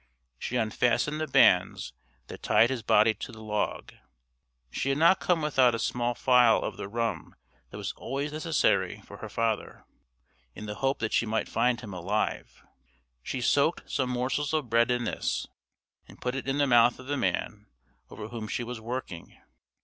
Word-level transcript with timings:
She 0.39 0.55
unfastened 0.55 1.21
the 1.21 1.27
bands 1.27 1.93
that 2.25 2.41
tied 2.41 2.71
his 2.71 2.81
body 2.81 3.13
to 3.13 3.31
the 3.31 3.43
log. 3.43 3.93
She 4.71 4.89
had 4.89 4.97
not 4.97 5.19
come 5.19 5.43
without 5.43 5.75
a 5.75 5.77
small 5.77 6.15
phial 6.15 6.63
of 6.63 6.75
the 6.75 6.87
rum 6.87 7.35
that 7.69 7.77
was 7.77 7.91
always 7.95 8.31
necessary 8.33 9.01
for 9.01 9.17
her 9.17 9.29
father, 9.29 9.85
in 10.55 10.65
the 10.65 10.73
hope 10.81 10.97
that 11.01 11.13
she 11.13 11.27
might 11.27 11.47
find 11.47 11.79
him 11.81 11.93
alive. 11.93 12.63
She 13.21 13.41
soaked 13.41 13.91
some 13.91 14.09
morsels 14.09 14.53
of 14.53 14.71
bread 14.71 14.89
in 14.89 15.03
this, 15.03 15.45
and 16.07 16.19
put 16.19 16.33
it 16.33 16.47
in 16.47 16.57
the 16.57 16.65
mouth 16.65 16.97
of 16.97 17.05
the 17.05 17.15
man 17.15 17.67
over 18.09 18.29
whom 18.29 18.47
she 18.47 18.63
was 18.63 18.81
working. 18.81 19.37